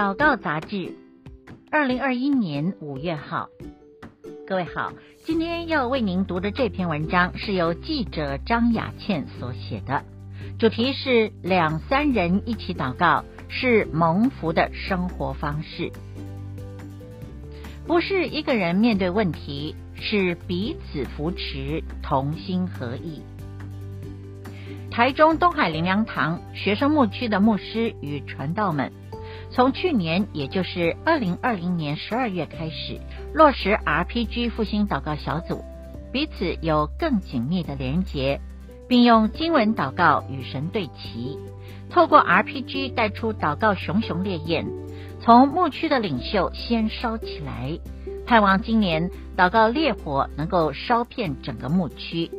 [0.00, 0.94] 祷告杂志，
[1.70, 3.50] 二零二一年五月号。
[4.46, 4.94] 各位好，
[5.26, 10.02] 今天要为您读的这篇文章是由记者张雅倩所写的，
[10.58, 15.92] 主题是两三人一起祷告是蒙福的生活方式。
[17.86, 23.20] 不是一个人面对问题，是彼此扶持，同心合意。
[24.90, 28.92] 台中东海灵粮堂学生牧区的牧师与传道们，
[29.52, 33.00] 从去年，也就是二零二零年十二月开始，
[33.34, 35.64] 落实 RPG 复兴祷告小组，
[36.12, 38.40] 彼此有更紧密的连结，
[38.88, 41.36] 并用经文祷告与神对齐，
[41.90, 44.66] 透过 RPG 带出祷告熊熊烈焰，
[45.20, 47.76] 从牧区的领袖先烧起来，
[48.26, 52.30] 盼望今年祷告烈火能够烧遍整个牧区。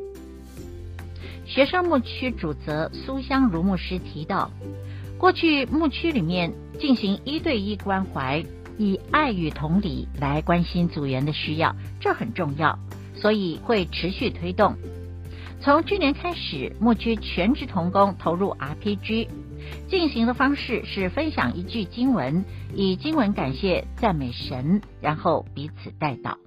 [1.46, 4.50] 学生牧区主责苏香如牧师提到，
[5.22, 8.44] 过去牧区里面进行一对一关怀，
[8.80, 12.80] 以爱与同理来关心组员的需要，这很重要，
[13.14, 14.76] 所以会持续推动。
[15.62, 19.28] 从去年开始，牧区全职同工投入 RPG，
[19.92, 26.38] 进行的方式是分享一句经文，以经文感谢赞美神，然后彼此代祷，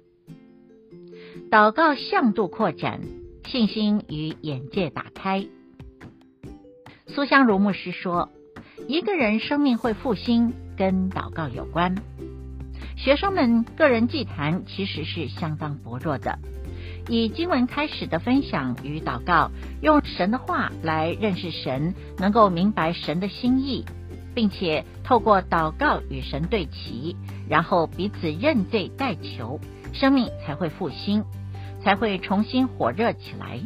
[1.49, 2.99] 祷告向度扩展。
[3.47, 5.45] 信心与眼界打开。
[7.07, 8.29] 苏香如牧师说
[8.87, 11.95] ：“一个人生命会复兴，跟祷告有关。
[12.95, 16.37] 学生们个人祭坛其实是相当薄弱的，
[17.09, 19.49] 以经文开始的分享与祷告，
[19.81, 23.83] 用神的话来认识神，能够明白神的心意，
[24.35, 27.15] 并且透过祷告与神对齐，
[27.49, 29.59] 然后彼此认罪代求，
[29.93, 31.23] 生命才会复兴。”
[31.83, 33.59] 才会重新火热起来。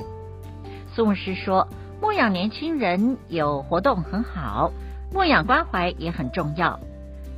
[0.93, 1.69] 宋牧师说
[2.03, 4.73] ：“牧养年轻人有活动很好，
[5.11, 6.79] 牧养关怀也很重要，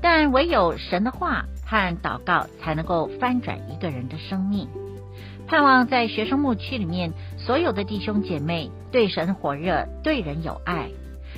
[0.01, 4.67] 但唯有神的话和祷告才能够翻转一个人的生命。
[5.47, 10.89] 盼望在学生牧区里面，所有的弟兄姐妹对神火热，对人有爱。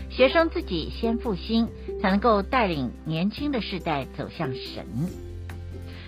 [0.09, 1.69] 学生自己先复兴，
[2.01, 4.85] 才能够带领年轻的世代走向神。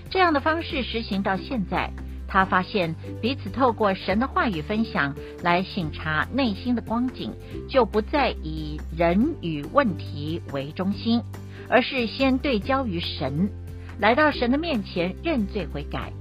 [0.09, 1.91] 这样的方式实行到现在。”
[2.27, 7.31] 他发现彼此透过神的话语分享来省察内心的光景，
[7.69, 11.21] 就不再以人与问题为中心，
[11.69, 13.49] 而是先对焦于神，
[13.99, 16.11] 来到神的面前认罪悔改，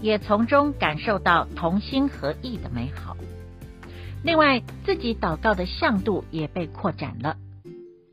[0.00, 3.16] 也从中感受到同心合意的美好。
[4.24, 7.36] 另外，自己祷告的向度也被扩展了。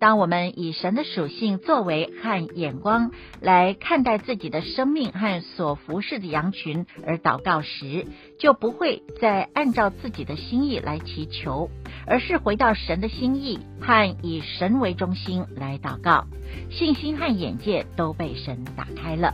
[0.06, 3.10] 当我们以神的属性、作为和眼光
[3.42, 8.06] 来看待自己的生命和所服侍的羊群而祷告时，
[8.38, 11.72] 就不会再按照自己的心意来祈求，
[12.06, 16.28] 而是回到神的心意和以神为中心来祷告，
[16.70, 19.34] 信心和眼界都被神打开了。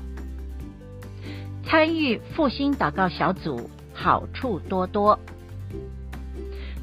[1.65, 5.19] 参与复兴祷告小组，好处多多。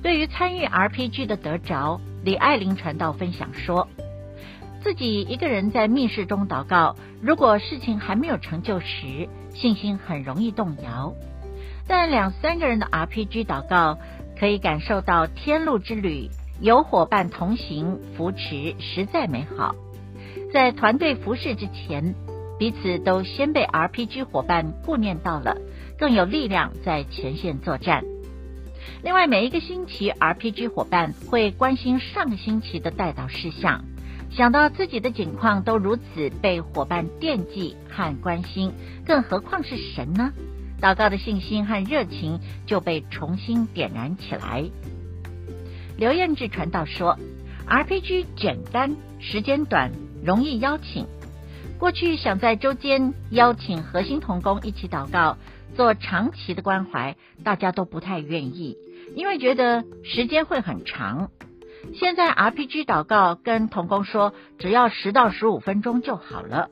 [0.03, 2.03] 对于参与 RPG 的得着。
[2.29, 3.89] 李爱玲传道分享说，
[4.83, 11.15] 自己一个人在密室中祷告，如果事情还没有成就时，信心很容易动摇。
[11.87, 13.99] 但两三个人的 RPG 祷告，
[14.39, 16.29] 可以感受到天路之旅，
[16.61, 19.75] 有伙伴同行扶持，实在美好。
[20.53, 22.15] 在团队服侍之前，
[22.59, 25.57] 彼此都先被 RPG 伙伴顾念到了，
[25.99, 28.05] 更有力量在前线作战。
[29.03, 33.85] 另外，每一个星期，RPG 伙伴会关心上个星期的代祷事项，
[34.31, 38.73] 想到自己的境况都如此被伙伴惦记和关心，
[39.07, 40.33] 更何况是神呢？
[40.81, 44.65] 祷告的信心和热情就被重新点燃起来。
[45.97, 47.19] 刘彦志传道说
[47.67, 49.91] ：“RPG 简单，时间短，
[50.25, 51.07] 容易邀请。
[51.79, 55.37] 过去想在周间邀请核心同工一起祷告，
[55.77, 58.77] 做长期的关怀，大家都不太愿意。”
[59.17, 61.31] 因为觉得时间会很长，
[61.95, 66.69] 现在 RPG 祷告跟同工说，只要十到十五分钟就好了，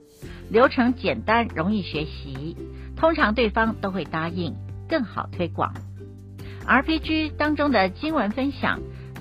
[0.51, 2.57] 流程简单，容易学习，
[2.95, 4.55] 通常对方都会答应，
[4.87, 5.73] 更好推广。
[6.67, 8.81] RPG 当中的经文分享，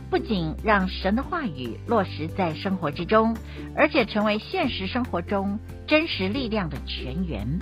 [0.09, 3.37] 不仅让神的话语落实在生活之中，
[3.77, 7.59] 而且成为现实生活中真实力量的泉源。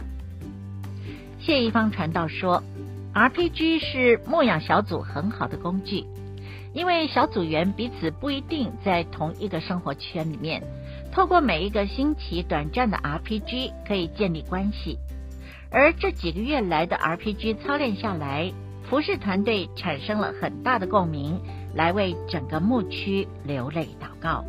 [1.45, 2.63] 谢一方传道说。
[3.13, 6.05] RPG 是牧养小组很好的工具，
[6.73, 10.63] 因为小组员彼此不一定在同一个生活圈里面，
[11.11, 14.97] 透过每一个星期短暂的 RPG 可以建立关系，
[15.69, 18.51] 而这几个月来的 RPG 操练下来，
[18.89, 21.39] 服饰团队产生了很大的共鸣，
[21.75, 24.45] 来为整个牧区流泪祷告。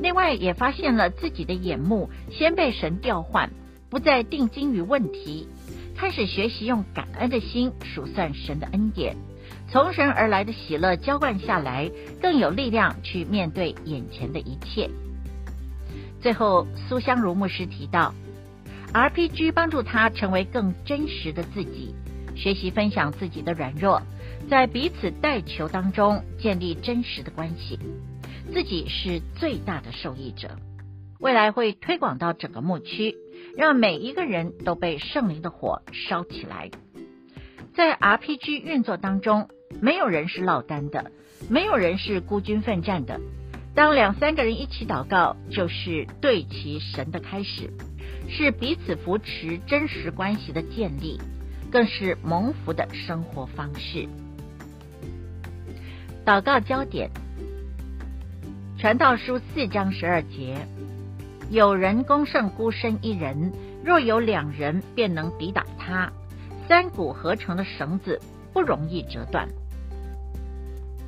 [0.00, 3.50] 另外，也发现了自己的眼目先被神调换，
[3.88, 5.48] 不再定睛于问题，
[5.96, 9.16] 开始学习用感恩的心数算神的恩典，
[9.70, 11.90] 从神而来的喜乐浇灌下来，
[12.20, 14.90] 更有力量去面对眼前的一切。
[16.20, 18.12] 最后，苏香如牧师提到
[18.92, 21.94] ，RPG 帮助他成为更真实的自己，
[22.34, 24.02] 学习分享自己的软弱，
[24.50, 27.78] 在彼此带球当中建立真实的关系。
[28.52, 30.56] 自己是最大的受益者，
[31.18, 33.16] 未来会推广到整个牧区，
[33.56, 36.70] 让每一个人都被圣灵的火烧起来。
[37.74, 39.48] 在 RPG 运作当中，
[39.80, 41.10] 没有人是落单的，
[41.50, 43.20] 没有人是孤军奋战的。
[43.74, 47.70] 当两三个人一起祷告，就是对齐神的开始，
[48.28, 51.20] 是彼此扶持、真实关系的建立，
[51.70, 54.08] 更是蒙福的生活方式。
[56.24, 57.10] 祷告焦点。
[58.78, 60.54] 传道书四章十二节，
[61.48, 63.52] 有人攻胜孤身一人，
[63.84, 66.12] 若有两人，便能抵挡他。
[66.68, 68.20] 三股合成的绳子
[68.52, 69.48] 不容易折断。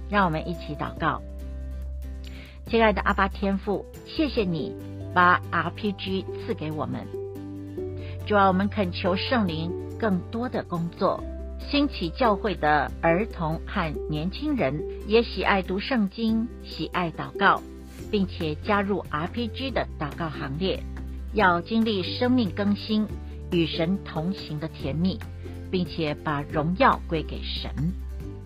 [0.08, 1.20] 让我们一起祷告，
[2.66, 4.74] 亲爱的阿巴天父，谢谢你
[5.12, 7.04] 把 RPG 赐给我们。
[8.24, 11.22] 主啊，我们恳求圣灵更多的工作。
[11.68, 17.60] 兴起教会的儿童和年轻人也喜爱读圣经，喜爱祷告，
[18.10, 20.82] 并且加入 RPG 的祷告行列，
[21.32, 23.06] 要经历生命更新、
[23.50, 25.18] 与神同行的甜蜜，
[25.70, 27.70] 并且把荣耀归给神。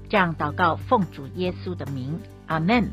[0.08, 2.90] 这样祷告，奉主耶稣的名，阿门。